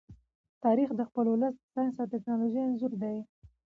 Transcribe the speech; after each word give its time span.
تاریخ 0.63 0.89
د 0.95 1.01
خپل 1.09 1.25
ولس 1.29 1.53
د 1.57 1.63
ساینس 1.73 1.95
او 2.01 2.09
ټیکنالوژۍ 2.13 2.61
انځور 2.65 2.93
دی. 3.01 3.17